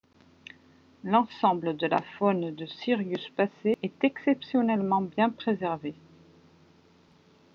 [1.03, 5.93] L'ensemble de la faune de Sirius Passet est exceptionnellement bien préservé.